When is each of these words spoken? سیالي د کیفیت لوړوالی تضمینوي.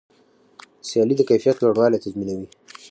سیالي 0.87 1.15
د 1.17 1.21
کیفیت 1.29 1.57
لوړوالی 1.59 2.01
تضمینوي. 2.03 2.47